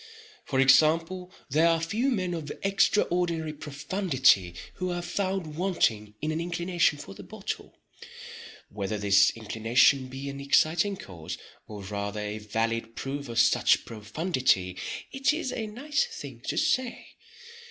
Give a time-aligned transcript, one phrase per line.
[0.45, 6.41] For example, there are few men of extraordinary profundity who are found wanting in an
[6.41, 7.77] inclination for the bottle.
[8.69, 11.37] Whether this inclination be an exciting cause,
[11.67, 14.75] or rather a valid proof of such profundity,
[15.11, 17.09] it is a nice thing to say.